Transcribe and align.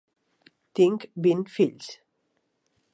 Tinc 0.79 1.05
vint 1.27 1.45
fills. 1.59 1.93